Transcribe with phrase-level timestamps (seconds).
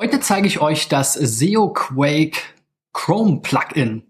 [0.00, 2.38] Heute zeige ich euch das SEO Quake
[2.92, 4.04] Chrome Plugin.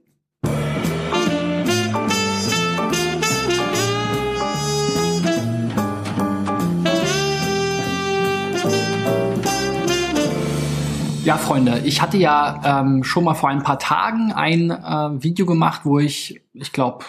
[11.25, 15.47] Ja, Freunde, ich hatte ja ähm, schon mal vor ein paar Tagen ein äh, Video
[15.47, 17.07] gemacht, wo ich, ich glaube,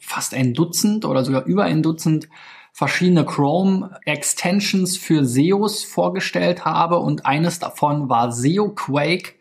[0.00, 2.30] fast ein Dutzend oder sogar über ein Dutzend
[2.72, 9.34] verschiedene Chrome Extensions für SEOs vorgestellt habe und eines davon war SEO Quake,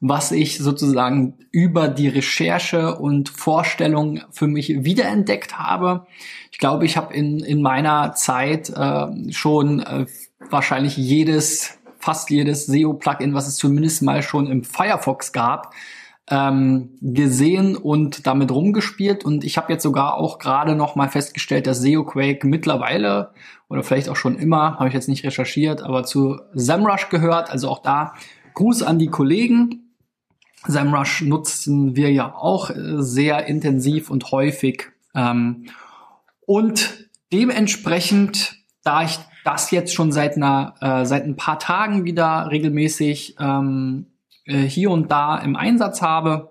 [0.00, 6.06] was ich sozusagen über die Recherche und Vorstellung für mich wiederentdeckt habe.
[6.52, 10.06] Ich glaube, ich habe in, in meiner Zeit äh, schon äh,
[10.50, 15.74] wahrscheinlich jedes, fast jedes SEO-Plugin, was es zumindest mal schon im Firefox gab,
[16.28, 19.24] ähm, gesehen und damit rumgespielt.
[19.24, 23.30] Und ich habe jetzt sogar auch gerade noch mal festgestellt, dass SEO Quake mittlerweile
[23.68, 27.68] oder vielleicht auch schon immer, habe ich jetzt nicht recherchiert, aber zu SEMrush gehört, also
[27.68, 28.14] auch da
[28.54, 29.92] Gruß an die Kollegen.
[30.66, 34.90] SEMrush nutzen wir ja auch äh, sehr intensiv und häufig.
[35.14, 35.66] Ähm,
[36.44, 42.50] und dementsprechend, da ich das jetzt schon seit einer äh, seit ein paar Tagen wieder
[42.50, 44.06] regelmäßig ähm,
[44.46, 46.50] äh, hier und da im Einsatz habe.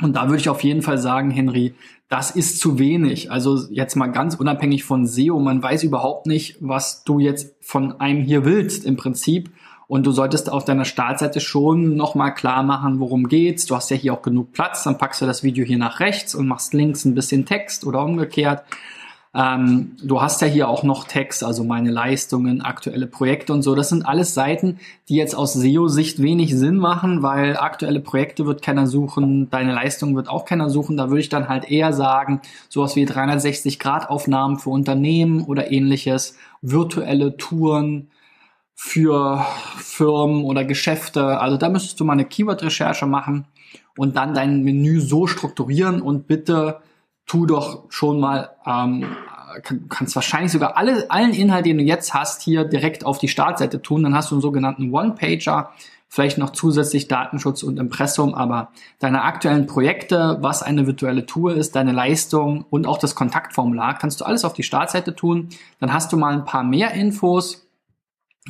[0.00, 1.74] Und da würde ich auf jeden Fall sagen, Henry,
[2.08, 3.30] das ist zu wenig.
[3.30, 8.00] Also jetzt mal ganz unabhängig von SEO, man weiß überhaupt nicht, was du jetzt von
[8.00, 9.50] einem hier willst im Prinzip.
[9.88, 13.64] Und du solltest auf deiner Startseite schon nochmal klar machen, worum geht's.
[13.64, 16.34] Du hast ja hier auch genug Platz, dann packst du das Video hier nach rechts
[16.34, 18.64] und machst links ein bisschen Text oder umgekehrt.
[19.38, 23.76] Ähm, du hast ja hier auch noch Text, also meine Leistungen, aktuelle Projekte und so.
[23.76, 28.62] Das sind alles Seiten, die jetzt aus SEO-Sicht wenig Sinn machen, weil aktuelle Projekte wird
[28.62, 30.96] keiner suchen, deine Leistungen wird auch keiner suchen.
[30.96, 37.36] Da würde ich dann halt eher sagen, sowas wie 360-Grad-Aufnahmen für Unternehmen oder ähnliches, virtuelle
[37.36, 38.10] Touren
[38.74, 41.38] für Firmen oder Geschäfte.
[41.38, 43.46] Also da müsstest du mal eine Keyword-Recherche machen
[43.96, 46.80] und dann dein Menü so strukturieren und bitte
[47.28, 49.04] tu doch schon mal, ähm,
[49.62, 53.28] kann, kannst wahrscheinlich sogar alle, allen Inhalt, den du jetzt hast, hier direkt auf die
[53.28, 54.02] Startseite tun.
[54.02, 55.72] Dann hast du einen sogenannten One-Pager,
[56.08, 61.76] vielleicht noch zusätzlich Datenschutz und Impressum, aber deine aktuellen Projekte, was eine virtuelle Tour ist,
[61.76, 65.50] deine Leistung und auch das Kontaktformular, kannst du alles auf die Startseite tun.
[65.80, 67.66] Dann hast du mal ein paar mehr Infos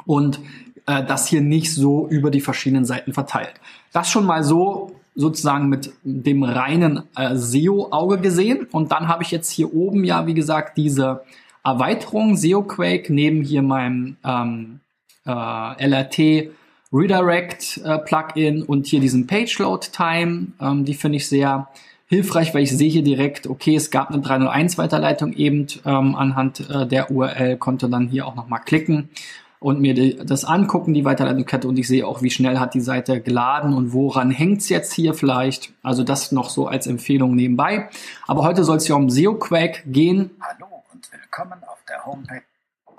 [0.06, 0.40] und
[0.86, 3.54] äh, das hier nicht so über die verschiedenen Seiten verteilt.
[3.92, 8.68] Das schon mal so sozusagen mit dem reinen äh, SEO-Auge gesehen.
[8.70, 11.22] Und dann habe ich jetzt hier oben ja, wie gesagt, diese
[11.64, 14.80] Erweiterung SEO-Quake neben hier meinem ähm,
[15.26, 16.50] äh, LRT
[16.92, 20.52] Redirect äh, Plugin und hier diesen Page Load Time.
[20.60, 21.68] Ähm, die finde ich sehr
[22.06, 26.70] hilfreich, weil ich sehe hier direkt, okay, es gab eine 301 Weiterleitung eben ähm, anhand
[26.70, 29.10] äh, der URL, konnte dann hier auch nochmal klicken
[29.60, 32.80] und mir die, das angucken, die Weiterleitungskette und ich sehe auch, wie schnell hat die
[32.80, 35.72] Seite geladen und woran hängt's jetzt hier vielleicht.
[35.82, 37.88] Also das noch so als Empfehlung nebenbei.
[38.26, 40.30] Aber heute soll es ja um SEO-Quack gehen.
[40.40, 42.42] Hallo und willkommen auf der Homepage.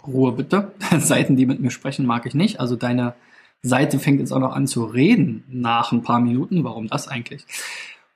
[0.05, 0.71] Ruhe bitte.
[0.99, 2.59] Seiten, die mit mir sprechen, mag ich nicht.
[2.59, 3.13] Also deine
[3.61, 6.63] Seite fängt jetzt auch noch an zu reden nach ein paar Minuten.
[6.63, 7.45] Warum das eigentlich?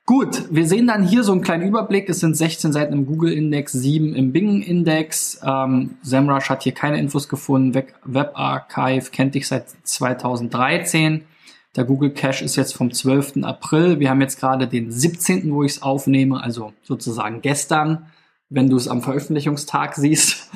[0.06, 2.10] Gut, wir sehen dann hier so einen kleinen Überblick.
[2.10, 5.40] Es sind 16 Seiten im Google-Index, 7 im Bing-Index.
[5.42, 7.82] Ähm, SEMrush hat hier keine Infos gefunden.
[8.04, 11.24] WebArchive kennt dich seit 2013.
[11.74, 13.44] Der Google Cache ist jetzt vom 12.
[13.44, 13.98] April.
[13.98, 18.06] Wir haben jetzt gerade den 17., wo ich es aufnehme, also sozusagen gestern,
[18.50, 20.50] wenn du es am Veröffentlichungstag siehst.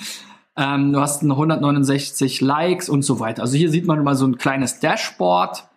[0.58, 3.42] Ähm, du hast 169 Likes und so weiter.
[3.42, 5.67] Also hier sieht man mal so ein kleines Dashboard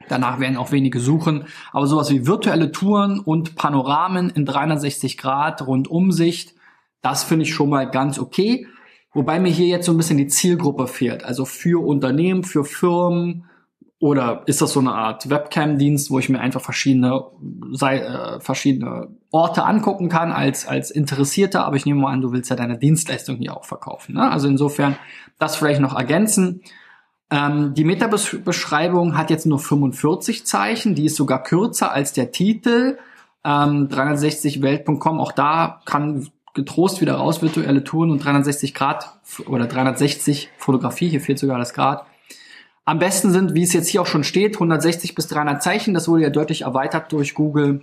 [0.10, 1.46] Danach werden auch wenige suchen.
[1.72, 6.56] Aber sowas wie virtuelle Touren und Panoramen in 360 Grad Rundumsicht,
[7.02, 8.68] das finde ich schon mal ganz okay.
[9.14, 11.24] Wobei mir hier jetzt so ein bisschen die Zielgruppe fehlt.
[11.24, 13.46] Also für Unternehmen, für Firmen,
[14.00, 17.22] oder ist das so eine Art Webcam-Dienst, wo ich mir einfach verschiedene,
[17.74, 21.66] sei, äh, verschiedene Orte angucken kann als, als Interessierter?
[21.66, 24.16] Aber ich nehme mal an, du willst ja deine Dienstleistung hier auch verkaufen.
[24.16, 24.32] Ne?
[24.32, 24.96] Also insofern
[25.38, 26.62] das vielleicht noch ergänzen.
[27.30, 30.96] Ähm, die Meta-Beschreibung hat jetzt nur 45 Zeichen.
[30.96, 32.98] Die ist sogar kürzer als der Titel.
[33.44, 40.50] Ähm, 360welt.com, auch da kann getrost wieder raus virtuelle Touren und 360 Grad oder 360
[40.58, 42.06] Fotografie, hier fehlt sogar das Grad
[42.90, 45.94] am besten sind, wie es jetzt hier auch schon steht, 160 bis 300 Zeichen.
[45.94, 47.82] Das wurde ja deutlich erweitert durch Google.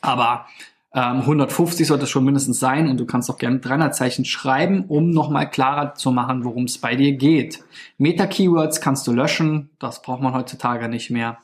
[0.00, 0.46] Aber
[0.92, 4.86] ähm, 150 sollte es schon mindestens sein und du kannst auch gerne 300 Zeichen schreiben,
[4.88, 7.62] um nochmal klarer zu machen, worum es bei dir geht.
[7.98, 11.38] Meta-Keywords kannst du löschen, das braucht man heutzutage nicht mehr.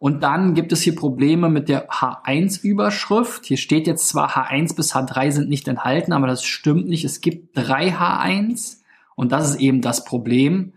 [0.00, 3.46] Und dann gibt es hier Probleme mit der H1-Überschrift.
[3.46, 7.04] Hier steht jetzt zwar H1 bis H3 sind nicht enthalten, aber das stimmt nicht.
[7.04, 8.78] Es gibt drei H1
[9.14, 10.72] und das ist eben das Problem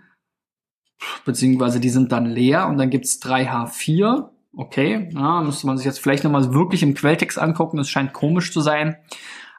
[1.26, 4.30] beziehungsweise die sind dann leer und dann gibt's 3H4.
[4.56, 8.52] Okay, ja, müsste man sich jetzt vielleicht nochmal wirklich im Quelltext angucken, das scheint komisch
[8.52, 8.98] zu sein.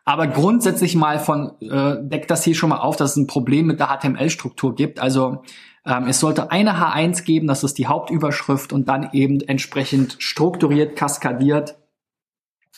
[0.04, 3.66] Aber grundsätzlich mal von äh, deckt das hier schon mal auf, dass es ein Problem
[3.66, 5.00] mit der HTML-Struktur gibt.
[5.00, 5.42] Also
[5.86, 10.96] ähm, es sollte eine H1 geben, das ist die Hauptüberschrift und dann eben entsprechend strukturiert,
[10.96, 11.76] kaskadiert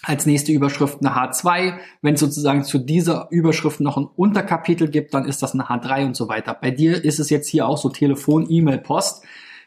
[0.02, 1.74] als nächste Überschrift eine H2.
[2.02, 6.06] Wenn es sozusagen zu dieser Überschrift noch ein Unterkapitel gibt, dann ist das eine H3
[6.06, 6.56] und so weiter.
[6.60, 9.24] Bei dir ist es jetzt hier auch so Telefon, E-Mail, Post.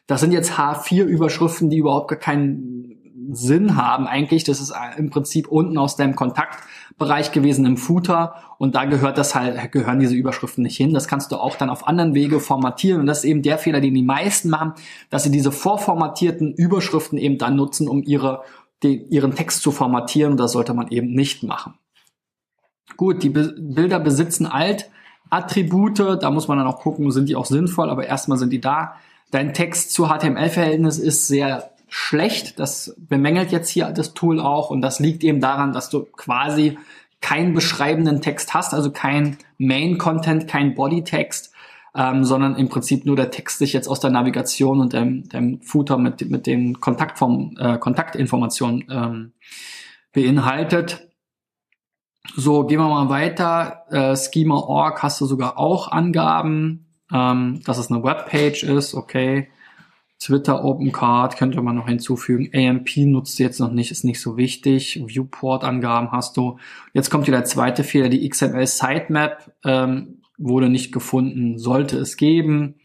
[0.08, 3.00] Das sind jetzt H4 Überschriften, die überhaupt gar keinen
[3.32, 4.44] Sinn haben eigentlich.
[4.44, 9.36] Das ist im Prinzip unten aus deinem Kontaktbereich gewesen im Footer und da gehört das
[9.36, 10.94] halt, gehören diese Überschriften nicht hin.
[10.94, 13.82] Das kannst du auch dann auf anderen Wege formatieren und das ist eben der Fehler,
[13.82, 14.74] den die meisten machen,
[15.10, 18.42] dass sie diese vorformatierten Überschriften eben dann nutzen, um ihre
[18.84, 20.38] die, ihren Text zu formatieren.
[20.38, 21.74] Das sollte man eben nicht machen.
[22.98, 26.00] Gut, die Be Bilder besitzen Alt-Attribute.
[26.22, 28.96] Da muss man dann auch gucken, sind die auch sinnvoll, aber erstmal sind die da.
[29.32, 32.60] Dein Text zu HTML-Verhältnis ist sehr schlecht.
[32.60, 36.78] Das bemängelt jetzt hier das Tool auch und das liegt eben daran, dass du quasi
[37.22, 41.49] keinen beschreibenden Text hast, also kein Main-Content, kein Body-Text,
[41.96, 45.62] ähm, sondern im Prinzip nur der Text sich jetzt aus der Navigation und dem, dem
[45.62, 49.32] Footer mit, mit den Kontaktform, äh, Kontaktinformationen ähm,
[50.14, 51.08] beinhaltet.
[52.36, 53.86] So, gehen wir mal weiter.
[53.90, 59.50] Äh, Schema.org hast du sogar auch Angaben, ähm, dass es eine Webpage ist, okay.
[60.20, 62.50] Twitter Open Card könnte man noch hinzufügen.
[62.54, 65.02] AMP nutzt du jetzt noch nicht, ist nicht so wichtig.
[65.08, 66.60] Viewport-Angaben hast du.
[66.94, 69.50] Jetzt kommt wieder der zweite Fehler, die XML Sitemap.
[69.64, 72.76] Ähm, wurde nicht gefunden, sollte es geben.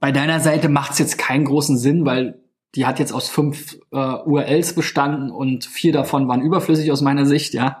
[0.00, 2.40] Bei deiner Seite macht es jetzt keinen großen Sinn, weil
[2.74, 7.26] die hat jetzt aus fünf äh, URLs bestanden und vier davon waren überflüssig aus meiner
[7.26, 7.80] Sicht, ja.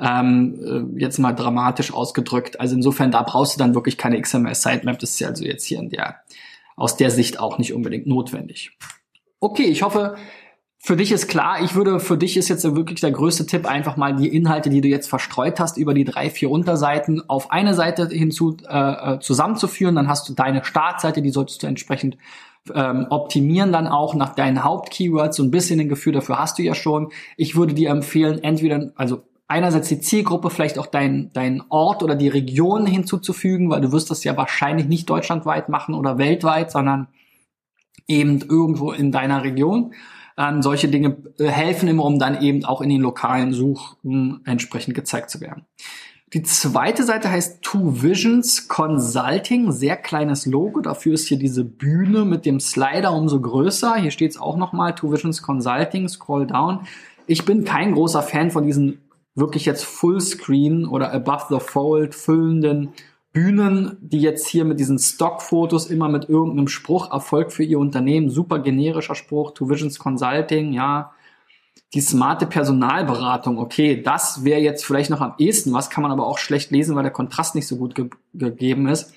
[0.00, 2.60] Ähm, äh, jetzt mal dramatisch ausgedrückt.
[2.60, 4.98] Also insofern, da brauchst du dann wirklich keine XML-Sitemap.
[5.00, 6.20] Das ist ja also jetzt hier in der,
[6.76, 8.78] aus der Sicht auch nicht unbedingt notwendig.
[9.40, 10.16] Okay, ich hoffe,
[10.88, 13.98] für dich ist klar, ich würde, für dich ist jetzt wirklich der größte Tipp, einfach
[13.98, 17.74] mal die Inhalte, die du jetzt verstreut hast, über die drei, vier Unterseiten auf eine
[17.74, 19.96] Seite hinzu äh, äh, zusammenzuführen.
[19.96, 22.16] Dann hast du deine Startseite, die solltest du entsprechend
[22.74, 25.36] ähm, optimieren dann auch nach deinen Hauptkeywords.
[25.36, 27.12] So ein bisschen ein Gefühl dafür hast du ja schon.
[27.36, 32.14] Ich würde dir empfehlen, entweder, also einerseits die Zielgruppe, vielleicht auch dein, dein Ort oder
[32.14, 37.08] die Region hinzuzufügen, weil du wirst das ja wahrscheinlich nicht deutschlandweit machen oder weltweit, sondern
[38.06, 39.92] eben irgendwo in deiner Region.
[40.38, 44.94] Ähm, solche Dinge äh, helfen immer, um dann eben auch in den lokalen Suchen entsprechend
[44.94, 45.66] gezeigt zu werden.
[46.32, 50.80] Die zweite Seite heißt Two Visions Consulting, sehr kleines Logo.
[50.80, 53.96] Dafür ist hier diese Bühne mit dem Slider umso größer.
[53.96, 56.80] Hier steht es auch nochmal, Two Visions Consulting, scroll down.
[57.26, 59.00] ich bin kein großer Fan von diesen
[59.34, 62.90] wirklich jetzt Fullscreen oder Above the Fold füllenden
[63.38, 68.30] Bühnen, die jetzt hier mit diesen Stockfotos immer mit irgendeinem Spruch Erfolg für ihr Unternehmen,
[68.30, 71.12] super generischer Spruch, To Visions Consulting, ja,
[71.94, 76.26] die smarte Personalberatung, okay, das wäre jetzt vielleicht noch am ehesten, was kann man aber
[76.26, 79.14] auch schlecht lesen, weil der Kontrast nicht so gut ge gegeben ist.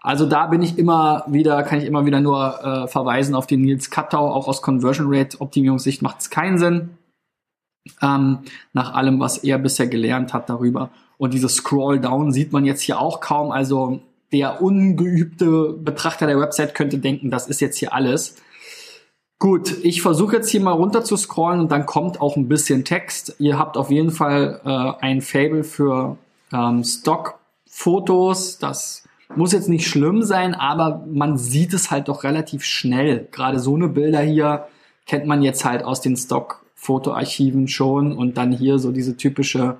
[0.00, 3.60] Also da bin ich immer wieder, kann ich immer wieder nur äh, verweisen auf den
[3.60, 6.96] Nils Kattau, auch aus Conversion Rate Optimierungssicht macht es keinen Sinn.
[8.00, 8.38] Ähm,
[8.72, 10.88] nach allem, was er bisher gelernt hat darüber.
[11.20, 13.50] Und dieses Scroll Down sieht man jetzt hier auch kaum.
[13.52, 14.00] Also
[14.32, 18.36] der ungeübte Betrachter der Website könnte denken, das ist jetzt hier alles.
[19.38, 22.86] Gut, ich versuche jetzt hier mal runter zu scrollen und dann kommt auch ein bisschen
[22.86, 23.36] Text.
[23.38, 26.16] Ihr habt auf jeden Fall äh, ein Fable für
[26.54, 28.56] ähm, Stockfotos.
[28.56, 33.28] Das muss jetzt nicht schlimm sein, aber man sieht es halt doch relativ schnell.
[33.30, 34.68] Gerade so eine Bilder hier
[35.04, 39.76] kennt man jetzt halt aus den Stockfotoarchiven schon und dann hier so diese typische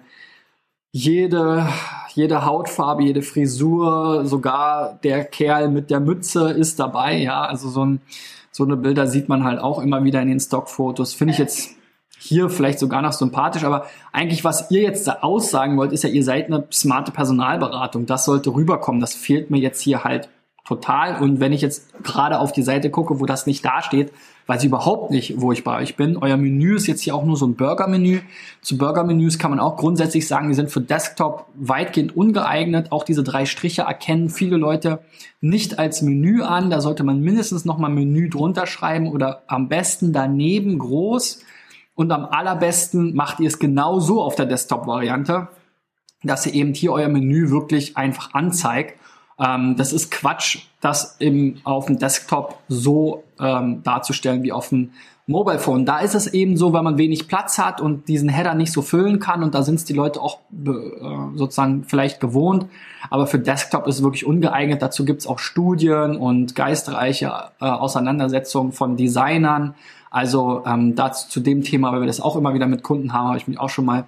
[0.93, 1.69] jede,
[2.15, 7.85] jede Hautfarbe, jede Frisur, sogar der Kerl mit der Mütze ist dabei, ja, also so
[7.85, 8.01] ein,
[8.51, 11.15] so eine Bilder sieht man halt auch immer wieder in den Stockfotos.
[11.15, 11.71] Finde ich jetzt
[12.19, 16.11] hier vielleicht sogar noch sympathisch, aber eigentlich, was ihr jetzt da aussagen wollt, ist ja,
[16.11, 18.07] ihr seid eine smarte Personalberatung.
[18.07, 19.01] Das sollte rüberkommen.
[19.01, 20.29] Das fehlt mir jetzt hier halt
[20.67, 21.23] total.
[21.23, 24.13] Und wenn ich jetzt gerade auf die Seite gucke, wo das nicht dasteht,
[24.51, 26.17] weiß ich überhaupt nicht, wo ich bei euch bin.
[26.17, 28.19] Euer Menü ist jetzt hier auch nur so ein Burger-Menü.
[28.63, 32.91] Zu Burger-Menüs kann man auch grundsätzlich sagen, die sind für Desktop weitgehend ungeeignet.
[32.91, 35.03] Auch diese drei Striche erkennen viele Leute
[35.41, 36.69] nicht als Menü an.
[36.69, 41.45] Da sollte man mindestens nochmal Menü drunter schreiben oder am besten daneben groß
[41.95, 45.47] und am allerbesten macht ihr es genau so auf der Desktop-Variante,
[46.25, 48.99] dass ihr eben hier euer Menü wirklich einfach anzeigt.
[49.41, 54.91] Ähm, das ist Quatsch, das im, auf dem Desktop so ähm, darzustellen wie auf dem
[55.27, 55.87] Mobile Phone.
[55.87, 58.83] Da ist es eben so, wenn man wenig Platz hat und diesen Header nicht so
[58.83, 60.71] füllen kann und da sind es die Leute auch äh,
[61.37, 62.67] sozusagen vielleicht gewohnt.
[63.11, 64.83] Aber für Desktop ist es wirklich ungeeignet.
[64.83, 69.75] Dazu gibt es auch Studien und geistreiche äh, Auseinandersetzungen von Designern
[70.11, 73.29] also ähm, dazu zu dem Thema, weil wir das auch immer wieder mit Kunden haben,
[73.29, 74.05] habe ich mich auch schon mal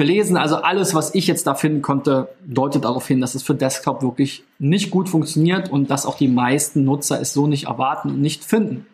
[0.00, 0.38] belesen.
[0.38, 4.00] Also alles, was ich jetzt da finden konnte, deutet darauf hin, dass es für Desktop
[4.00, 8.22] wirklich nicht gut funktioniert und dass auch die meisten Nutzer es so nicht erwarten und
[8.22, 8.86] nicht finden.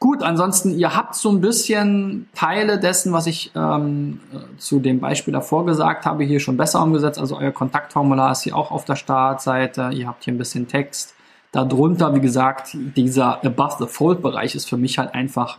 [0.00, 4.18] Gut, ansonsten, ihr habt so ein bisschen Teile dessen, was ich ähm,
[4.58, 7.20] zu dem Beispiel davor gesagt habe, hier schon besser umgesetzt.
[7.20, 9.90] Also euer Kontaktformular ist hier auch auf der Startseite.
[9.92, 11.14] Ihr habt hier ein bisschen Text.
[11.52, 15.58] Darunter, wie gesagt, dieser Above the Fold Bereich ist für mich halt einfach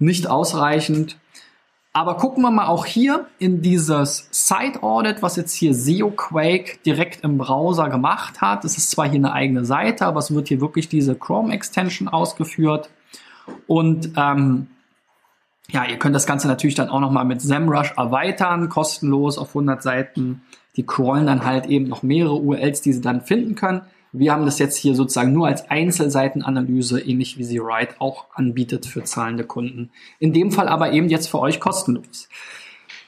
[0.00, 1.18] nicht ausreichend.
[1.94, 6.78] Aber gucken wir mal auch hier in dieses Site Audit, was jetzt hier SEO Quake
[6.86, 8.64] direkt im Browser gemacht hat.
[8.64, 12.08] Es ist zwar hier eine eigene Seite, aber es wird hier wirklich diese Chrome Extension
[12.08, 12.88] ausgeführt.
[13.66, 14.68] Und ähm,
[15.68, 19.82] ja, ihr könnt das Ganze natürlich dann auch nochmal mit SEMrush erweitern, kostenlos auf 100
[19.82, 20.42] Seiten.
[20.76, 23.82] Die crawlen dann halt eben noch mehrere URLs, die sie dann finden können.
[24.12, 28.84] Wir haben das jetzt hier sozusagen nur als Einzelseitenanalyse, ähnlich wie sie Write auch anbietet
[28.84, 29.90] für zahlende Kunden.
[30.18, 32.28] In dem Fall aber eben jetzt für euch kostenlos.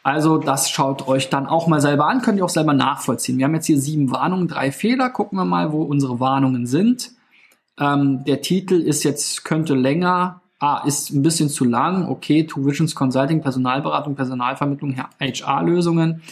[0.02, 3.38] Also das schaut euch dann auch mal selber an, könnt ihr auch selber nachvollziehen.
[3.38, 5.10] Wir haben jetzt hier sieben Warnungen, drei Fehler.
[5.10, 7.12] Gucken wir mal, wo unsere Warnungen sind.
[7.78, 12.08] Ähm, der Titel ist jetzt, könnte länger, ah, ist ein bisschen zu lang.
[12.08, 16.22] Okay, Two Visions Consulting, Personalberatung, Personalvermittlung, HR-Lösungen.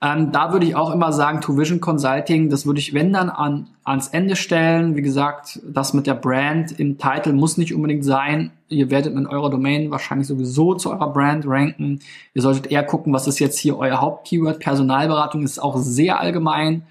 [0.00, 3.30] Ähm, da würde ich auch immer sagen, To Vision Consulting, das würde ich, wenn dann
[3.30, 4.94] an, ans Ende stellen.
[4.94, 8.52] Wie gesagt, das mit der Brand im Titel muss nicht unbedingt sein.
[8.68, 11.98] Ihr werdet in eurer Domain wahrscheinlich sowieso zu eurer Brand ranken.
[12.32, 14.60] Ihr solltet eher gucken, was ist jetzt hier euer Hauptkeyword.
[14.60, 16.84] Personalberatung ist auch sehr allgemein.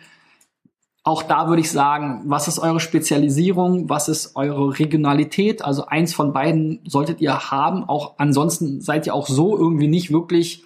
[1.04, 3.88] Auch da würde ich sagen, was ist eure Spezialisierung?
[3.90, 5.64] Was ist eure Regionalität?
[5.64, 7.86] Also eins von beiden solltet ihr haben.
[7.86, 10.66] Auch ansonsten seid ihr auch so irgendwie nicht wirklich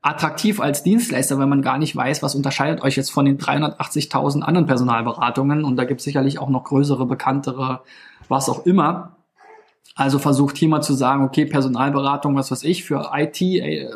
[0.00, 4.42] attraktiv als Dienstleister, wenn man gar nicht weiß, was unterscheidet euch jetzt von den 380.000
[4.42, 5.64] anderen Personalberatungen.
[5.64, 7.82] Und da gibt es sicherlich auch noch größere, bekanntere,
[8.28, 9.16] was auch immer.
[9.94, 13.90] Also versucht hier mal zu sagen, okay, Personalberatung, was weiß ich, für IT, äh,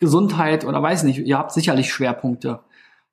[0.00, 2.58] Gesundheit oder weiß nicht, ihr habt sicherlich Schwerpunkte,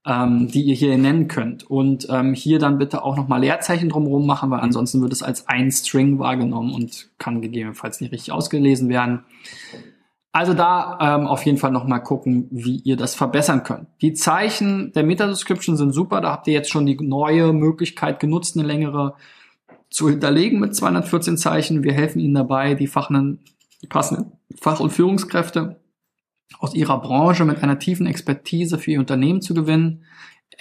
[0.08, 1.70] ähm, die ihr hier nennen könnt.
[1.70, 5.48] Und ähm, hier dann bitte auch nochmal Leerzeichen drumherum machen, weil ansonsten wird es als
[5.48, 9.24] ein String wahrgenommen und kann gegebenenfalls nicht richtig ausgelesen werden.
[10.32, 13.88] Also da ähm, auf jeden Fall nochmal gucken, wie ihr das verbessern könnt.
[14.02, 16.22] Die Zeichen der Meta-Description sind super.
[16.22, 19.16] Da habt ihr jetzt schon die neue Möglichkeit genutzt, eine längere
[19.90, 21.84] zu hinterlegen mit 214 Zeichen.
[21.84, 23.40] Wir helfen Ihnen dabei, die, Fachnen,
[23.82, 25.80] die passenden Fach- und Führungskräfte
[26.60, 30.06] aus Ihrer Branche mit einer tiefen Expertise für Ihr Unternehmen zu gewinnen.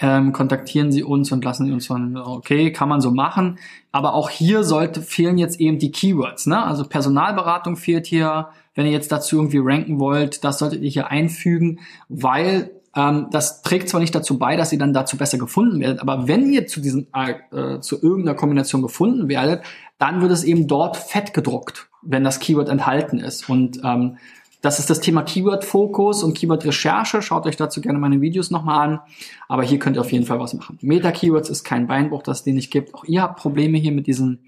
[0.01, 3.59] Ähm, kontaktieren Sie uns und lassen Sie uns von, okay, kann man so machen.
[3.91, 6.45] Aber auch hier sollte, fehlen jetzt eben die Keywords.
[6.45, 6.63] Ne?
[6.63, 11.11] Also Personalberatung fehlt hier, wenn ihr jetzt dazu irgendwie ranken wollt, das solltet ihr hier
[11.11, 15.79] einfügen, weil ähm, das trägt zwar nicht dazu bei, dass ihr dann dazu besser gefunden
[15.79, 19.63] werdet, aber wenn ihr zu diesem äh, zu irgendeiner Kombination gefunden werdet,
[19.97, 23.49] dann wird es eben dort fett gedruckt, wenn das Keyword enthalten ist.
[23.49, 24.17] Und ähm,
[24.61, 27.21] das ist das Thema Keyword-Fokus und Keyword-Recherche.
[27.21, 28.99] Schaut euch dazu gerne meine Videos nochmal an.
[29.47, 30.77] Aber hier könnt ihr auf jeden Fall was machen.
[30.81, 32.93] Meta-Keywords ist kein Beinbruch, dass es den nicht gibt.
[32.93, 34.39] Auch ihr habt Probleme hier mit diesen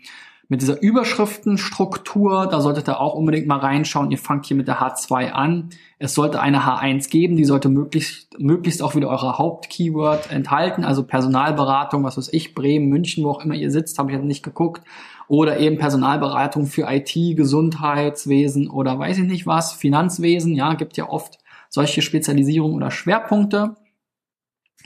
[0.52, 4.12] mit dieser Überschriftenstruktur, da solltet ihr auch unbedingt mal reinschauen.
[4.12, 5.70] Ihr fangt hier mit der H2 an.
[5.98, 11.04] Es sollte eine H1 geben, die sollte möglichst, möglichst auch wieder eure Hauptkeyword enthalten, also
[11.04, 14.44] Personalberatung, was weiß ich, Bremen, München, wo auch immer ihr sitzt, habe ich jetzt nicht
[14.44, 14.82] geguckt.
[15.32, 21.08] Oder eben Personalberatung für IT, Gesundheitswesen oder weiß ich nicht was, Finanzwesen, ja, gibt ja
[21.08, 21.38] oft
[21.70, 23.78] solche Spezialisierungen oder Schwerpunkte.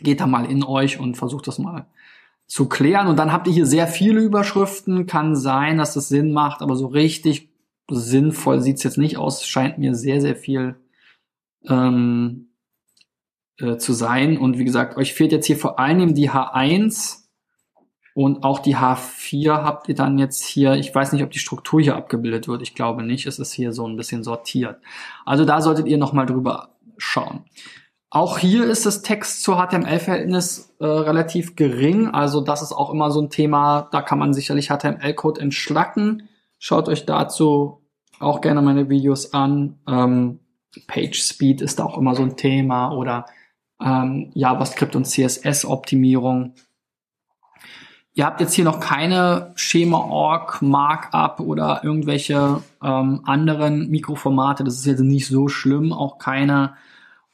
[0.03, 1.87] Geht da mal in euch und versucht das mal
[2.45, 3.07] zu klären.
[3.07, 5.07] Und dann habt ihr hier sehr viele Überschriften.
[5.07, 7.49] Kann sein, dass das Sinn macht, aber so richtig
[7.89, 9.47] sinnvoll sieht's jetzt nicht aus.
[9.47, 10.75] Scheint mir sehr, sehr viel
[11.67, 12.49] ähm,
[13.57, 14.37] äh, zu sein.
[14.37, 17.24] Und wie gesagt, euch fehlt jetzt hier vor allem die H1
[18.15, 20.75] und auch die H4 habt ihr dann jetzt hier.
[20.75, 22.61] Ich weiß nicht, ob die Struktur hier abgebildet wird.
[22.61, 23.25] Ich glaube nicht.
[23.25, 24.77] Es ist hier so ein bisschen sortiert.
[25.25, 27.43] Also da solltet ihr nochmal drüber schauen.
[28.09, 32.07] Auch hier ist das Text zu HTML-Verhältnis äh, relativ gering.
[32.07, 36.29] Also das ist auch immer so ein Thema, da kann man sicherlich HTML-Code entschlacken.
[36.57, 37.81] Schaut euch dazu
[38.21, 39.79] auch gerne meine Videos an.
[39.89, 40.39] Ähm,
[40.87, 43.25] Page Speed ist auch immer so ein Thema oder
[43.81, 46.53] ähm, JavaScript und CSS-Optimierung.
[48.17, 54.63] Ihr habt jetzt hier noch keine Schema-Org, Markup oder irgendwelche ähm, anderen Mikroformate.
[54.63, 55.91] Das ist jetzt nicht so schlimm.
[55.91, 56.75] Auch keine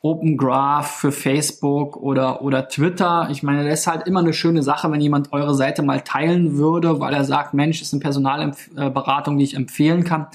[0.01, 3.27] Open Graph für Facebook oder, oder Twitter.
[3.29, 6.57] Ich meine, das ist halt immer eine schöne Sache, wenn jemand eure Seite mal teilen
[6.57, 10.25] würde, weil er sagt, Mensch, ist eine Personalberatung, die ich empfehlen kann.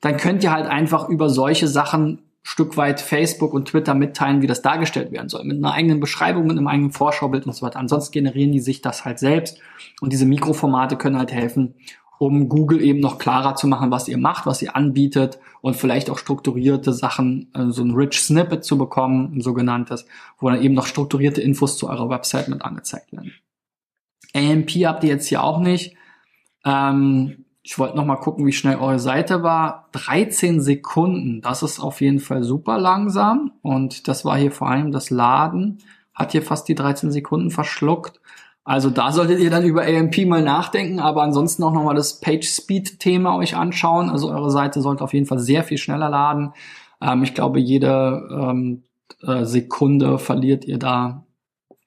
[0.00, 4.46] Dann könnt ihr halt einfach über solche Sachen Stück weit Facebook und Twitter mitteilen, wie
[4.46, 5.44] das dargestellt werden soll.
[5.44, 7.78] Mit einer eigenen Beschreibung, mit einem eigenen Vorschaubild und so weiter.
[7.78, 9.58] Ansonsten generieren die sich das halt selbst.
[10.00, 11.74] Und diese Mikroformate können halt helfen,
[12.16, 16.08] um Google eben noch klarer zu machen, was ihr macht, was ihr anbietet und vielleicht
[16.08, 20.06] auch strukturierte Sachen, äh, so ein Rich Snippet zu bekommen, ein sogenanntes,
[20.38, 23.34] wo dann eben noch strukturierte Infos zu eurer Website mit angezeigt werden.
[24.34, 25.96] AMP habt ihr jetzt hier auch nicht.
[26.64, 29.90] Ähm, ich wollte noch mal gucken, wie schnell eure Seite war.
[29.92, 34.90] 13 Sekunden, das ist auf jeden Fall super langsam und das war hier vor allem
[34.90, 35.76] das Laden,
[36.14, 38.22] hat hier fast die 13 Sekunden verschluckt.
[38.64, 42.48] Also da solltet ihr dann über AMP mal nachdenken, aber ansonsten auch nochmal das Page
[42.48, 44.08] Speed Thema euch anschauen.
[44.08, 46.54] Also eure Seite sollte auf jeden Fall sehr viel schneller laden.
[47.02, 48.84] Ähm, ich glaube, jede ähm,
[49.22, 51.26] äh, Sekunde verliert ihr da,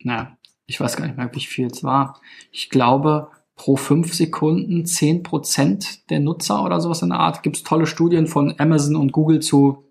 [0.03, 2.19] naja, ich weiß gar nicht mehr, wie viel es war.
[2.51, 3.29] Ich glaube,
[3.61, 7.43] pro fünf Sekunden zehn Prozent der Nutzer oder sowas in der Art.
[7.43, 9.85] Gibt es tolle Studien von Amazon und Google zu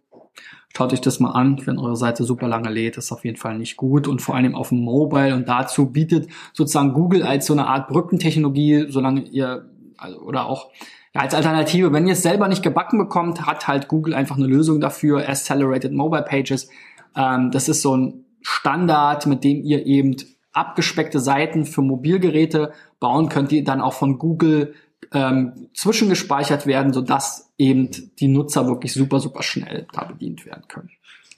[0.76, 3.59] Schaut euch das mal an, wenn eure Seite super lange lädt, ist auf jeden Fall
[3.59, 7.52] nicht gut und vor allem auf dem Mobile und dazu bietet sozusagen Google als so
[7.52, 10.70] eine Art Brückentechnologie, solange ihr also, oder auch
[11.14, 14.46] ja, als Alternative, wenn ihr es selber nicht gebacken bekommt, hat halt Google einfach eine
[14.46, 16.68] Lösung dafür, Accelerated Mobile Pages.
[17.16, 20.16] Ähm, das ist so ein Standard, mit dem ihr eben
[20.52, 24.75] abgespeckte Seiten für Mobilgeräte bauen könnt, die dann auch von Google
[25.13, 30.91] ähm, zwischengespeichert werden, sodass eben die Nutzer wirklich super, super schnell da bedient werden können.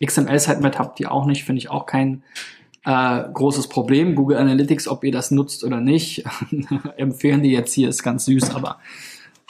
[0.05, 2.23] XML-Sitemap habt ihr auch nicht, finde ich auch kein
[2.85, 4.15] äh, großes Problem.
[4.15, 6.25] Google Analytics, ob ihr das nutzt oder nicht,
[6.97, 8.79] empfehlen die jetzt hier, ist ganz süß, aber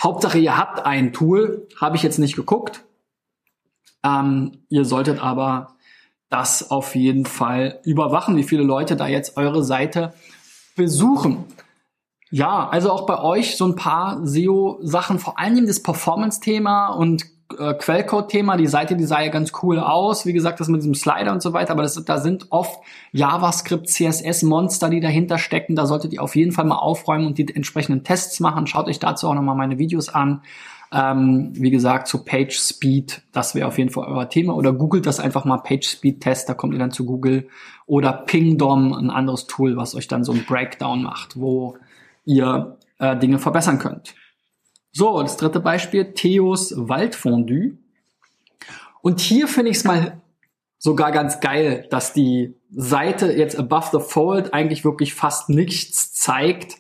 [0.01, 2.85] Hauptsache ihr habt ein Tool, habe ich jetzt nicht geguckt.
[4.05, 5.77] Ähm, ihr solltet aber
[6.29, 10.13] das auf jeden Fall überwachen, wie viele Leute da jetzt eure Seite
[10.77, 11.45] besuchen.
[12.35, 17.27] Ja, also auch bei euch so ein paar SEO-Sachen, vor allem das Performance-Thema und
[17.59, 18.57] äh, Quellcode-Thema.
[18.57, 20.25] Die Seite, die sah ja ganz cool aus.
[20.25, 21.73] Wie gesagt, das mit diesem Slider und so weiter.
[21.73, 22.81] Aber das, da sind oft
[23.13, 25.77] JavaScript, CSS-Monster, die dahinter stecken.
[25.77, 28.67] Da solltet ihr auf jeden Fall mal aufräumen und die entsprechenden Tests machen.
[28.67, 30.41] Schaut euch dazu auch nochmal meine Videos an.
[30.91, 34.55] Ähm, wie gesagt, zu Page Speed, das wäre auf jeden Fall euer Thema.
[34.55, 37.49] Oder googelt das einfach mal Page Speed Test, da kommt ihr dann zu Google.
[37.85, 41.77] Oder Pingdom, ein anderes Tool, was euch dann so ein Breakdown macht, wo
[42.25, 44.15] ihr äh, Dinge verbessern könnt.
[44.93, 47.79] So, das dritte Beispiel, Theos Waldfondue.
[49.01, 50.21] Und hier finde ich es mal
[50.79, 56.77] sogar ganz geil, dass die Seite jetzt above the fold eigentlich wirklich fast nichts zeigt,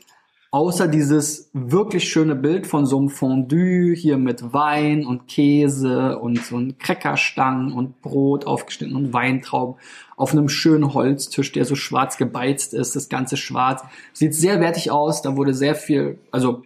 [0.53, 6.45] außer dieses wirklich schöne Bild von so einem Fondue hier mit Wein und Käse und
[6.45, 9.81] so ein Crackerstangen und Brot aufgeschnitten und Weintrauben
[10.15, 13.83] auf einem schönen Holztisch, der so schwarz gebeizt ist, das ganze schwarz.
[14.13, 16.63] Sieht sehr wertig aus, da wurde sehr viel, also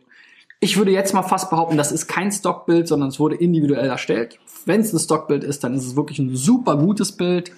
[0.59, 4.40] Ich würde jetzt mal fast behaupten, das ist kein Stockbild, sondern es wurde individuell erstellt.
[4.64, 7.53] Wenn es ein Stockbild ist, dann ist es wirklich ein super gutes Bild,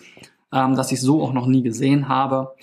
[0.52, 2.54] ähm, das ich so auch noch nie gesehen habe.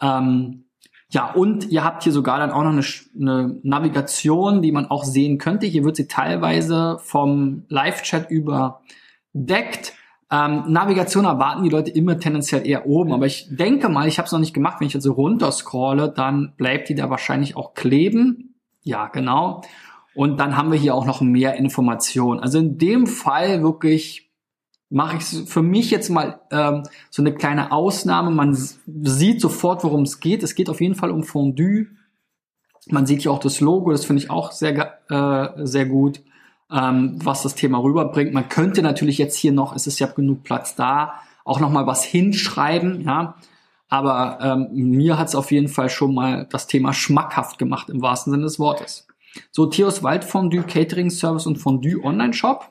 [0.00, 0.64] Ähm,
[1.12, 2.84] ja, und ihr habt hier sogar dann auch noch eine,
[3.20, 5.66] eine, Navigation, die man auch sehen könnte.
[5.66, 9.94] Hier wird sie teilweise vom Live-Chat überdeckt.
[10.30, 14.26] Ähm, Navigation erwarten die Leute immer tendenziell eher oben, aber ich denke mal, ich habe
[14.26, 17.56] es noch nicht gemacht, wenn ich jetzt so runter scrolle, dann bleibt die da wahrscheinlich
[17.56, 18.54] auch kleben.
[18.82, 19.62] Ja, genau.
[20.14, 22.38] Und dann haben wir hier auch noch mehr Informationen.
[22.38, 24.29] Also in dem Fall wirklich
[24.90, 28.30] mache ich für mich jetzt mal ähm, so eine kleine Ausnahme.
[28.30, 30.42] Man sieht sofort, worum es geht.
[30.42, 31.86] Es geht auf jeden Fall um Fondue.
[32.88, 36.22] Man sieht hier auch das Logo, das finde ich auch sehr, äh, sehr gut,
[36.72, 38.32] ähm, was das Thema rüberbringt.
[38.32, 41.86] Man könnte natürlich jetzt hier noch, es ist ja genug Platz da, auch noch mal
[41.86, 43.36] was hinschreiben, ja.
[43.88, 48.02] Aber ähm, mir hat es auf jeden Fall schon mal das Thema schmackhaft gemacht im
[48.02, 49.06] wahrsten Sinne des Wortes.
[49.50, 52.70] So, Theos Waldfondue Catering Service und Fondue Online Shop.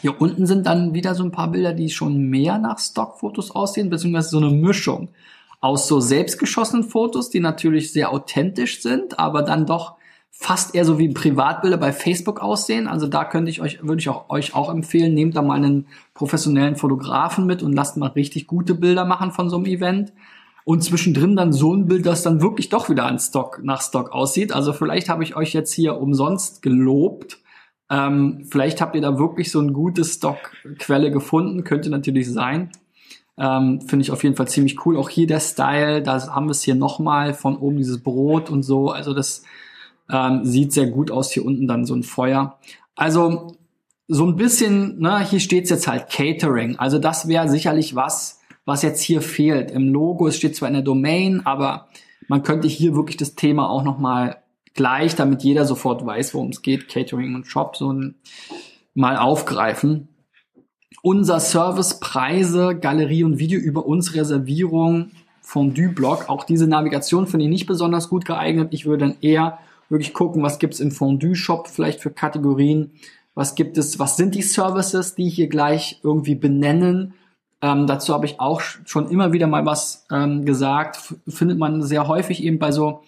[0.00, 3.90] Hier unten sind dann wieder so ein paar Bilder, die schon mehr nach Stockfotos aussehen,
[3.90, 5.08] beziehungsweise so eine Mischung
[5.60, 9.96] aus so selbstgeschossenen Fotos, die natürlich sehr authentisch sind, aber dann doch
[10.30, 12.86] fast eher so wie Privatbilder bei Facebook aussehen.
[12.86, 15.86] Also da könnte ich euch, würde ich auch, euch auch empfehlen, nehmt da mal einen
[16.14, 20.12] professionellen Fotografen mit und lasst mal richtig gute Bilder machen von so einem Event.
[20.64, 24.12] Und zwischendrin dann so ein Bild, das dann wirklich doch wieder an Stock, nach Stock
[24.12, 24.52] aussieht.
[24.52, 27.38] Also vielleicht habe ich euch jetzt hier umsonst gelobt
[27.90, 32.70] ähm, vielleicht habt ihr da wirklich so ein gutes Stockquelle gefunden, könnte natürlich sein.
[33.38, 34.96] Ähm, Finde ich auf jeden Fall ziemlich cool.
[34.96, 38.62] Auch hier der Style, da haben wir es hier nochmal von oben dieses Brot und
[38.62, 38.90] so.
[38.90, 39.42] Also das
[40.10, 41.32] ähm, sieht sehr gut aus.
[41.32, 42.58] Hier unten dann so ein Feuer.
[42.96, 43.54] Also
[44.08, 46.76] so ein bisschen, ne, hier steht's jetzt halt Catering.
[46.76, 49.70] Also das wäre sicherlich was, was jetzt hier fehlt.
[49.70, 51.88] Im Logo, es steht zwar in der Domain, aber
[52.26, 54.38] man könnte hier wirklich das Thema auch nochmal
[54.78, 57.92] gleich, damit jeder sofort weiß, worum es geht, Catering und Shop, so
[58.94, 60.08] mal aufgreifen.
[61.02, 65.10] Unser Service, Preise, Galerie und Video über uns, Reservierung,
[65.42, 66.28] Fondue-Blog.
[66.28, 68.68] Auch diese Navigation finde ich nicht besonders gut geeignet.
[68.70, 72.92] Ich würde dann eher wirklich gucken, was gibt's im Fondue-Shop vielleicht für Kategorien.
[73.34, 77.14] Was gibt es, was sind die Services, die hier gleich irgendwie benennen?
[77.60, 81.14] Ähm, dazu habe ich auch schon immer wieder mal was ähm, gesagt.
[81.26, 83.02] Findet man sehr häufig eben bei so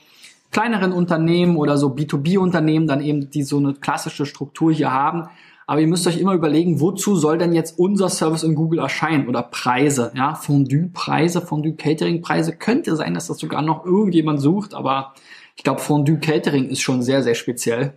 [0.51, 5.29] kleineren Unternehmen oder so B2B-Unternehmen dann eben, die so eine klassische Struktur hier haben.
[5.67, 9.29] Aber ihr müsst euch immer überlegen, wozu soll denn jetzt unser Service in Google erscheinen
[9.29, 12.57] oder Preise, ja, Fondue-Preise, Fondue-Catering-Preise.
[12.57, 15.15] Könnte sein, dass das sogar noch irgendjemand sucht, aber
[15.55, 17.93] ich glaube, Fondue-Catering ist schon sehr, sehr speziell.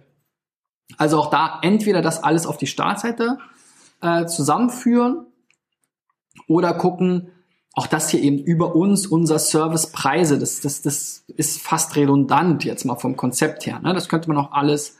[0.98, 3.40] Also auch da entweder das alles auf die Startseite
[4.02, 5.26] äh, zusammenführen
[6.48, 7.32] oder gucken,
[7.74, 12.86] auch das hier eben über uns, unser Servicepreise, das, das, das ist fast redundant jetzt
[12.86, 13.80] mal vom Konzept her.
[13.80, 13.94] Ne?
[13.94, 14.98] Das könnte man auch alles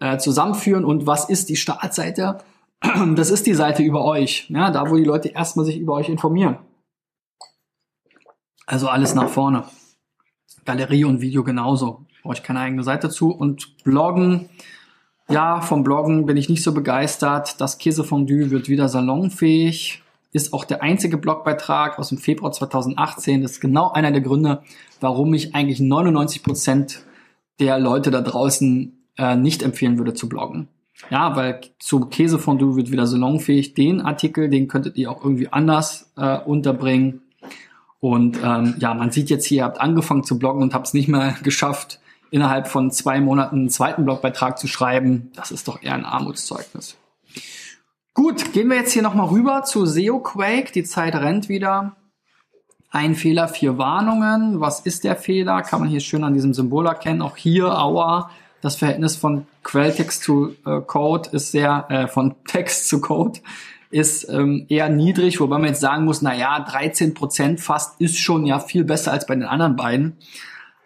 [0.00, 0.84] äh, zusammenführen.
[0.84, 2.38] Und was ist die Startseite?
[3.14, 4.70] Das ist die Seite über euch, ja?
[4.70, 6.58] da wo die Leute erstmal sich über euch informieren.
[8.66, 9.64] Also alles nach vorne.
[10.64, 12.04] Galerie und Video genauso.
[12.22, 13.30] Brauche ich keine eigene Seite zu.
[13.30, 14.50] Und Bloggen,
[15.28, 17.60] ja, vom Bloggen bin ich nicht so begeistert.
[17.60, 20.02] Das Käsefondue wird wieder salonfähig
[20.36, 23.42] ist auch der einzige Blogbeitrag aus dem Februar 2018.
[23.42, 24.62] Das ist genau einer der Gründe,
[25.00, 27.02] warum ich eigentlich 99 Prozent
[27.58, 30.68] der Leute da draußen äh, nicht empfehlen würde zu bloggen.
[31.10, 33.74] Ja, weil zu Käsefondue wird wieder salonfähig.
[33.74, 37.22] Den Artikel, den könntet ihr auch irgendwie anders äh, unterbringen.
[38.00, 40.94] Und ähm, ja, man sieht jetzt hier, ihr habt angefangen zu bloggen und habt es
[40.94, 41.98] nicht mehr geschafft,
[42.30, 45.30] innerhalb von zwei Monaten einen zweiten Blogbeitrag zu schreiben.
[45.34, 46.96] Das ist doch eher ein Armutszeugnis.
[48.16, 50.72] Gut, gehen wir jetzt hier nochmal rüber zu SEO Quake.
[50.72, 51.96] Die Zeit rennt wieder.
[52.90, 54.58] Ein Fehler, vier Warnungen.
[54.58, 55.60] Was ist der Fehler?
[55.60, 57.20] Kann man hier schön an diesem Symbol erkennen.
[57.20, 58.30] Auch hier, Aua,
[58.62, 63.40] das Verhältnis von Quelltext zu äh, Code ist sehr, äh, von Text zu Code
[63.90, 68.18] ist ähm, eher niedrig, wobei man jetzt sagen muss, na ja, 13 Prozent fast ist
[68.18, 70.16] schon ja viel besser als bei den anderen beiden.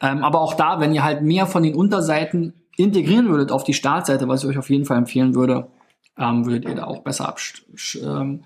[0.03, 3.75] Ähm, aber auch da, wenn ihr halt mehr von den Unterseiten integrieren würdet auf die
[3.75, 5.69] Startseite, was ich euch auf jeden Fall empfehlen würde,
[6.18, 8.40] ähm, würdet ihr da auch besser abschneiden.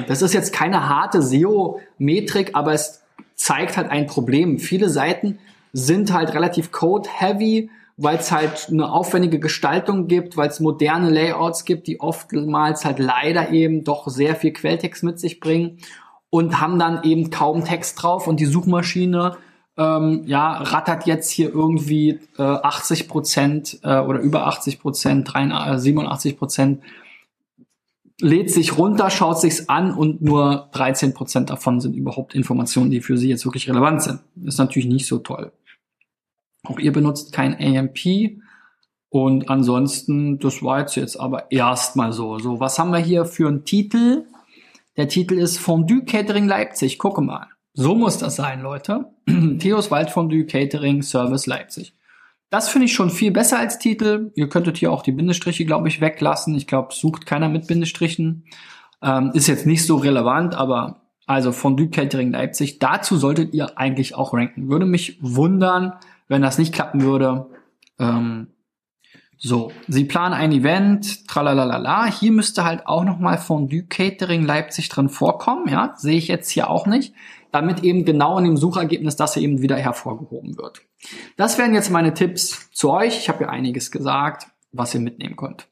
[0.00, 3.02] Ähm, das ist jetzt keine harte SEO-Metrik, aber es
[3.34, 4.58] zeigt halt ein Problem.
[4.58, 5.38] Viele Seiten
[5.72, 11.64] sind halt relativ code-heavy, weil es halt eine aufwendige Gestaltung gibt, weil es moderne Layouts
[11.64, 15.78] gibt, die oftmals halt leider eben doch sehr viel Quelltext mit sich bringen
[16.30, 19.36] und haben dann eben kaum Text drauf und die Suchmaschine
[19.80, 26.36] ähm, ja, rattert jetzt hier irgendwie äh, 80 Prozent äh, oder über 80 Prozent, 87
[26.36, 26.82] Prozent,
[28.20, 33.00] lädt sich runter, schaut sich's an und nur 13 Prozent davon sind überhaupt Informationen, die
[33.00, 34.20] für sie jetzt wirklich relevant sind.
[34.44, 35.50] Ist natürlich nicht so toll.
[36.64, 38.38] Auch ihr benutzt kein AMP.
[39.08, 42.38] Und ansonsten, das war jetzt, jetzt aber erstmal so.
[42.38, 44.26] So, was haben wir hier für einen Titel?
[44.98, 46.98] Der Titel ist Fondue Catering Leipzig.
[46.98, 47.48] Gucke mal.
[47.72, 49.06] So muss das sein, Leute.
[49.58, 51.94] Theos Wald Fondue Catering Service Leipzig.
[52.50, 54.32] Das finde ich schon viel besser als Titel.
[54.34, 56.54] Ihr könntet hier auch die Bindestriche, glaube ich, weglassen.
[56.56, 58.44] Ich glaube, sucht keiner mit Bindestrichen.
[59.02, 64.16] Ähm, ist jetzt nicht so relevant, aber also Fondue Catering Leipzig, dazu solltet ihr eigentlich
[64.16, 64.68] auch ranken.
[64.68, 65.92] Würde mich wundern,
[66.26, 67.46] wenn das nicht klappen würde.
[68.00, 68.48] Ähm,
[69.38, 72.06] so, Sie planen ein Event, tralalala.
[72.06, 76.68] Hier müsste halt auch nochmal Fondue Catering Leipzig drin vorkommen, ja, sehe ich jetzt hier
[76.68, 77.14] auch nicht,
[77.52, 80.82] damit eben genau in dem Suchergebnis das eben wieder hervorgehoben wird.
[81.36, 83.18] Das wären jetzt meine Tipps zu euch.
[83.18, 85.66] Ich habe ja einiges gesagt, was ihr mitnehmen könnt.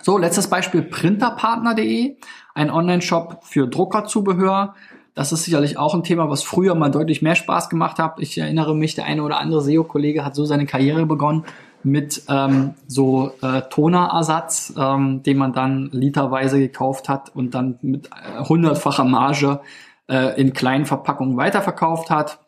[0.00, 2.16] So, letztes Beispiel printerpartner.de,
[2.54, 4.74] ein Online-Shop für Druckerzubehör.
[5.14, 8.18] Das ist sicherlich auch ein Thema, was früher mal deutlich mehr Spaß gemacht hat.
[8.18, 11.44] Ich erinnere mich, der eine oder andere SEO-Kollege hat so seine Karriere begonnen
[11.82, 18.06] mit ähm, so äh, Tonerersatz, ähm, den man dann literweise gekauft hat und dann mit
[18.06, 19.60] äh, hundertfacher Marge
[20.08, 22.40] äh, in kleinen Verpackungen weiterverkauft hat.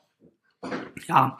[1.06, 1.38] Ja,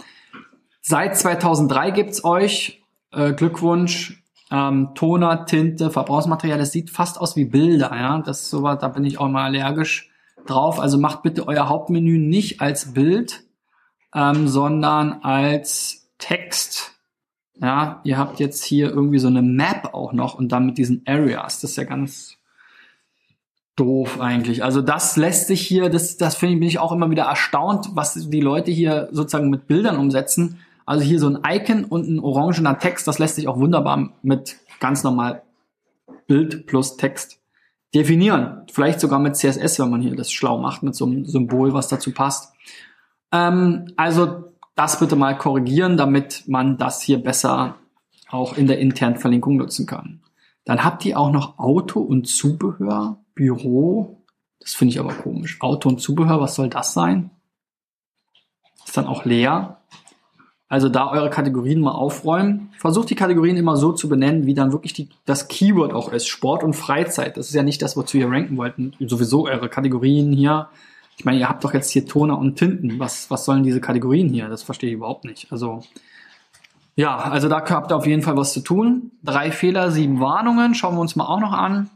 [0.80, 2.82] seit 2003 gibt's euch.
[3.12, 4.22] Äh, Glückwunsch.
[4.50, 8.18] Ähm, Toner, Tinte, Verbrauchsmaterial, das sieht fast aus wie Bilder, ja.
[8.18, 10.10] Das ist sowas, da bin ich auch mal allergisch
[10.46, 10.78] drauf.
[10.78, 13.44] Also macht bitte euer Hauptmenü nicht als Bild,
[14.14, 16.94] ähm, sondern als Text
[17.60, 21.02] ja, ihr habt jetzt hier irgendwie so eine Map auch noch und dann mit diesen
[21.06, 21.60] Areas.
[21.60, 22.36] Das ist ja ganz
[23.76, 24.62] doof eigentlich.
[24.62, 27.90] Also das lässt sich hier, das, das finde ich, bin ich auch immer wieder erstaunt,
[27.94, 30.58] was die Leute hier sozusagen mit Bildern umsetzen.
[30.86, 34.56] Also hier so ein Icon und ein orangener Text, das lässt sich auch wunderbar mit
[34.80, 35.42] ganz normal
[36.26, 37.40] Bild plus Text
[37.94, 38.62] definieren.
[38.72, 41.88] Vielleicht sogar mit CSS, wenn man hier das schlau macht, mit so einem Symbol, was
[41.88, 42.52] dazu passt.
[43.32, 47.76] Ähm, also das bitte mal korrigieren, damit man das hier besser
[48.30, 50.20] auch in der internen Verlinkung nutzen kann.
[50.64, 54.22] Dann habt ihr auch noch Auto und Zubehör, Büro.
[54.60, 55.60] Das finde ich aber komisch.
[55.60, 57.30] Auto und Zubehör, was soll das sein?
[58.84, 59.80] Ist dann auch leer.
[60.68, 62.70] Also da eure Kategorien mal aufräumen.
[62.78, 66.26] Versucht die Kategorien immer so zu benennen, wie dann wirklich die, das Keyword auch ist.
[66.26, 67.36] Sport und Freizeit.
[67.36, 68.94] Das ist ja nicht das, wozu ihr ranken wollten.
[69.00, 70.68] Sowieso eure Kategorien hier
[71.16, 72.98] ich meine, ihr habt doch jetzt hier Toner und Tinten.
[72.98, 74.48] Was, was sollen diese Kategorien hier?
[74.48, 75.50] Das verstehe ich überhaupt nicht.
[75.52, 75.82] Also,
[76.96, 79.12] ja, also da habt ihr auf jeden Fall was zu tun.
[79.22, 80.74] Drei Fehler, sieben Warnungen.
[80.74, 81.90] Schauen wir uns mal auch noch an.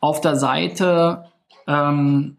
[0.00, 1.24] Auf der Seite
[1.66, 2.36] ähm,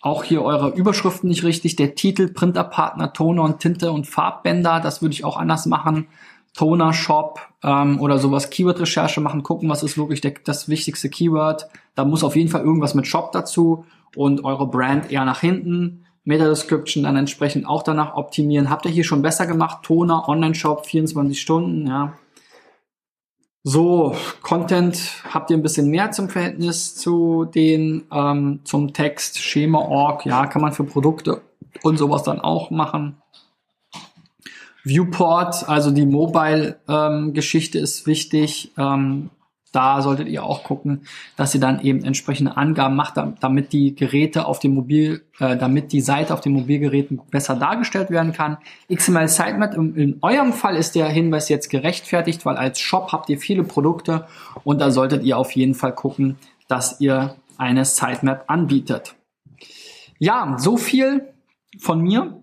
[0.00, 1.76] auch hier eure Überschriften nicht richtig.
[1.76, 4.80] Der Titel, Printerpartner, Toner und Tinte und Farbbänder.
[4.80, 6.08] Das würde ich auch anders machen.
[6.54, 11.68] Toner Shop ähm, oder sowas Keyword-Recherche machen, gucken, was ist wirklich der, das wichtigste Keyword.
[11.94, 16.04] Da muss auf jeden Fall irgendwas mit Shop dazu und eure Brand eher nach hinten.
[16.24, 18.70] Meta-Description dann entsprechend auch danach optimieren.
[18.70, 19.82] Habt ihr hier schon besser gemacht?
[19.82, 22.12] Toner, Online-Shop, 24 Stunden, ja.
[23.64, 30.26] So, Content habt ihr ein bisschen mehr zum Verhältnis zu den, ähm, zum Text, Schema-Org,
[30.26, 31.42] ja, kann man für Produkte
[31.82, 33.22] und sowas dann auch machen.
[34.82, 38.72] Viewport, also die Mobile-Geschichte ähm, ist wichtig.
[38.76, 39.30] Ähm,
[39.72, 41.02] da solltet ihr auch gucken,
[41.36, 45.92] dass ihr dann eben entsprechende Angaben macht, damit die Geräte auf dem Mobil, äh, damit
[45.92, 48.58] die Seite auf den Mobilgeräten besser dargestellt werden kann.
[48.92, 53.30] XML Sitemap, in, in eurem Fall ist der Hinweis jetzt gerechtfertigt, weil als Shop habt
[53.30, 54.26] ihr viele Produkte
[54.62, 56.36] und da solltet ihr auf jeden Fall gucken,
[56.68, 59.14] dass ihr eine Sitemap anbietet.
[60.18, 61.32] Ja, so viel
[61.78, 62.38] von mir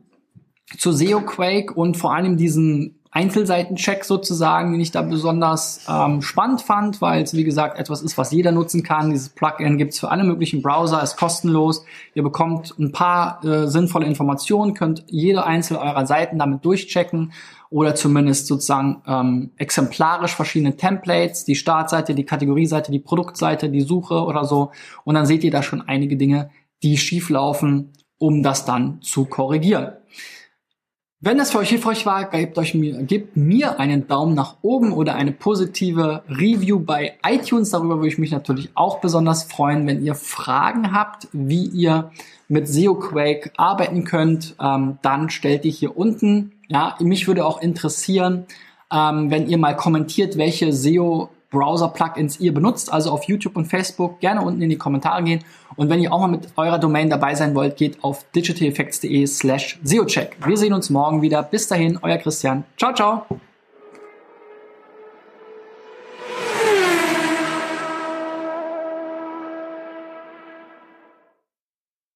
[0.77, 6.61] zu SEO Quake und vor allem diesen Einzelseitencheck sozusagen, den ich da besonders ähm, spannend
[6.61, 9.09] fand, weil es wie gesagt etwas ist, was jeder nutzen kann.
[9.09, 11.83] Dieses Plugin gibt's für alle möglichen Browser, ist kostenlos.
[12.13, 17.33] Ihr bekommt ein paar äh, sinnvolle Informationen, könnt jede einzelne eurer Seiten damit durchchecken
[17.71, 24.23] oder zumindest sozusagen ähm, exemplarisch verschiedene Templates, die Startseite, die Kategorieseite, die Produktseite, die Suche
[24.23, 24.71] oder so.
[25.03, 26.51] Und dann seht ihr da schon einige Dinge,
[26.83, 29.93] die schief laufen, um das dann zu korrigieren.
[31.21, 34.93] Wenn das für euch hilfreich war, gebt, euch mir, gebt mir einen Daumen nach oben
[34.93, 37.71] oder eine positive Review bei iTunes.
[37.71, 39.85] Darüber würde ich mich natürlich auch besonders freuen.
[39.85, 42.11] Wenn ihr Fragen habt, wie ihr
[42.47, 46.53] mit SEOQuake arbeiten könnt, ähm, dann stellt die hier unten.
[46.69, 48.45] Ja, mich würde auch interessieren,
[48.89, 54.19] ähm, wenn ihr mal kommentiert, welche SEO Browser-Plugins ihr benutzt, also auf YouTube und Facebook,
[54.19, 55.43] gerne unten in die Kommentare gehen.
[55.75, 59.79] Und wenn ihr auch mal mit eurer Domain dabei sein wollt, geht auf digitaleffects.de slash
[59.83, 60.37] SEOcheck.
[60.45, 61.43] Wir sehen uns morgen wieder.
[61.43, 62.63] Bis dahin, euer Christian.
[62.77, 63.25] Ciao, ciao.